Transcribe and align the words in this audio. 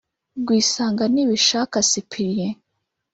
Rwisanga 0.39 1.03
Nibishaka 1.13 1.77
Cyprien 1.89 2.53